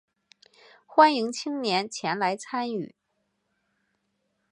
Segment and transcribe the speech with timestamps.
[0.87, 2.95] 欢迎青年前来参与